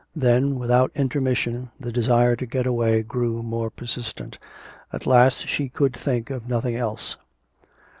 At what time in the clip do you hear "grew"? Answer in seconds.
3.03-3.43